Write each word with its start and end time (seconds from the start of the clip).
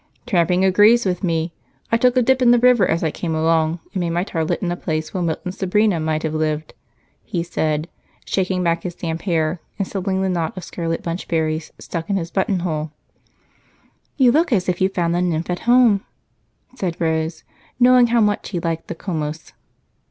"Tramping 0.25 0.65
agrees 0.65 1.05
with 1.05 1.23
me. 1.23 1.53
I 1.91 1.97
took 1.97 2.17
a 2.17 2.23
dip 2.23 2.41
in 2.41 2.49
the 2.49 2.57
river 2.57 2.87
as 2.89 3.03
I 3.03 3.11
came 3.11 3.35
along 3.35 3.79
and 3.93 3.99
made 3.99 4.09
my 4.09 4.23
toilet 4.23 4.59
in 4.63 4.71
a 4.71 4.75
place 4.75 5.13
where 5.13 5.21
Milton's 5.21 5.59
Sabrina 5.59 5.99
might 5.99 6.23
have 6.23 6.33
lived," 6.33 6.73
he 7.23 7.43
said, 7.43 7.87
shaking 8.25 8.63
back 8.63 8.81
his 8.81 8.95
damp 8.95 9.21
hair 9.21 9.61
and 9.77 9.87
settling 9.87 10.23
the 10.23 10.29
knot 10.29 10.57
of 10.57 10.63
scarlet 10.63 11.03
bunchberries 11.03 11.71
stuck 11.77 12.09
in 12.09 12.15
his 12.17 12.31
buttonhole. 12.31 12.91
"You 14.17 14.31
look 14.31 14.51
as 14.51 14.67
if 14.67 14.81
you 14.81 14.89
found 14.89 15.13
the 15.13 15.21
nymph 15.21 15.51
at 15.51 15.59
home," 15.69 16.03
said 16.73 16.99
Rose, 16.99 17.43
knowing 17.79 18.07
how 18.07 18.21
much 18.21 18.49
he 18.49 18.59
liked 18.59 18.87
the 18.87 18.95
"Comus." 18.95 19.53